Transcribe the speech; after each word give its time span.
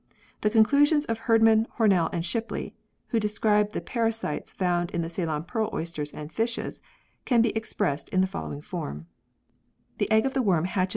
The 0.41 0.49
conclusions 0.49 1.05
of 1.05 1.19
Herd 1.19 1.43
man, 1.43 1.67
Hornell 1.77 2.09
and 2.11 2.25
Shipley 2.25 2.73
(who 3.09 3.19
described 3.19 3.73
the 3.73 3.81
para 3.81 4.11
sites 4.11 4.49
found 4.51 4.89
in 4.89 5.03
the 5.03 5.09
Ceylon 5.09 5.43
pearl 5.43 5.69
oysters 5.73 6.11
and 6.11 6.31
fishes) 6.33 6.81
can 7.23 7.43
be 7.43 7.55
expressed 7.55 8.09
in 8.09 8.19
the 8.21 8.25
following 8.25 8.63
form: 8.63 9.05
110 9.99 10.31
PEARLS 10.31 10.73
[CH. 10.73 10.89